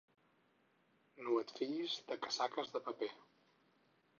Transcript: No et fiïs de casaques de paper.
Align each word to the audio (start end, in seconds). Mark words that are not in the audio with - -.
No 1.27 1.35
et 1.41 1.53
fiïs 1.59 1.99
de 2.09 2.17
casaques 2.25 2.73
de 2.79 2.85
paper. 2.89 3.11